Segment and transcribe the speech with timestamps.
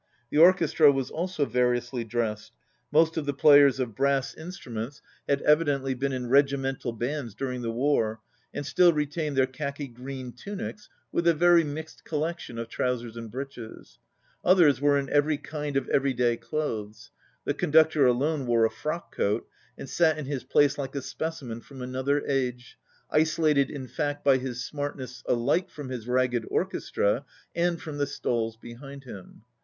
[0.31, 2.53] The orchestra was also variously dressed.
[2.91, 7.61] Most of the players of brass instruments 91 had evidently been in regimental bands during
[7.61, 8.19] the war,
[8.51, 13.29] and still retained their khaki green tunics with a very mixed collection of trousers and
[13.29, 13.99] breeches.
[14.43, 17.11] Others were in every kind of everyday clothes.
[17.45, 19.47] The conductor alone wore a frock coat,
[19.77, 22.75] and sat in his place like a specimen from another age,
[23.11, 27.23] isolated in fact by his smartness alike from his ragged orchestra
[27.53, 29.43] and from the stalls behind him.